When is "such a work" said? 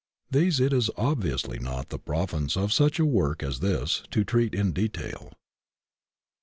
2.73-3.43